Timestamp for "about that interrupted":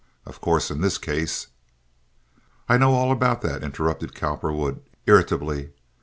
3.11-4.15